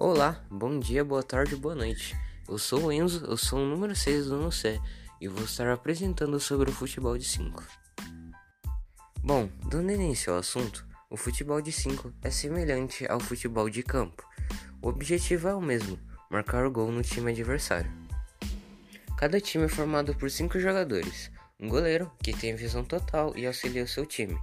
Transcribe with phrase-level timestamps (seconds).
[0.00, 2.16] Olá, bom dia, boa tarde, boa noite.
[2.48, 4.80] Eu sou o Enzo, eu sou o número 6 do NUCE
[5.20, 7.64] e vou estar apresentando sobre o futebol de 5.
[9.20, 14.24] Bom, dando início ao assunto, o futebol de 5 é semelhante ao futebol de campo.
[14.80, 15.98] O objetivo é o mesmo,
[16.30, 17.90] marcar o gol no time adversário.
[19.16, 21.28] Cada time é formado por 5 jogadores,
[21.58, 24.38] um goleiro, que tem visão total e auxilia o seu time,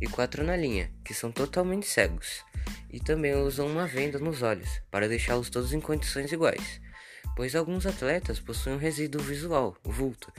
[0.00, 2.44] e quatro na linha, que são totalmente cegos,
[2.92, 6.80] e também usam uma venda nos olhos, para deixá-los todos em condições iguais,
[7.36, 10.32] pois alguns atletas possuem um resíduo visual, o vulto,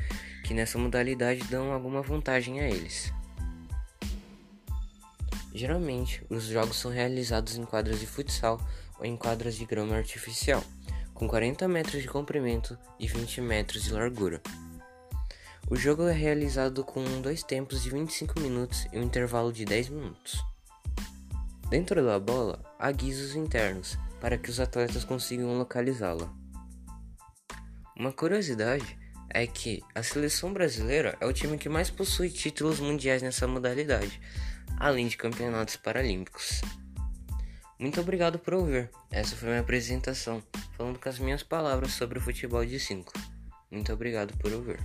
[0.44, 3.12] que nessa modalidade dão alguma vantagem a eles.
[5.54, 8.60] Geralmente, os jogos são realizados em quadras de futsal
[8.98, 10.64] ou em quadras de grama artificial,
[11.14, 14.42] com 40 metros de comprimento e 20 metros de largura.
[15.70, 19.90] O jogo é realizado com dois tempos de 25 minutos e um intervalo de 10
[19.90, 20.51] minutos.
[21.72, 26.30] Dentro da bola, há guizos internos para que os atletas consigam localizá-la.
[27.96, 33.22] Uma curiosidade é que a seleção brasileira é o time que mais possui títulos mundiais
[33.22, 34.20] nessa modalidade,
[34.78, 36.60] além de campeonatos paralímpicos.
[37.80, 38.90] Muito obrigado por ouvir.
[39.10, 40.44] Essa foi minha apresentação,
[40.76, 43.14] falando com as minhas palavras sobre o futebol de 5.
[43.72, 44.78] Muito obrigado por ouvir.